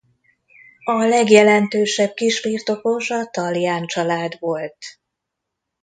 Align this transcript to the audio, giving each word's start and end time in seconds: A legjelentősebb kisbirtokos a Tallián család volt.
A 0.83 1.03
legjelentősebb 1.05 2.13
kisbirtokos 2.13 3.09
a 3.09 3.25
Tallián 3.25 3.85
család 3.87 4.35
volt. 4.39 4.77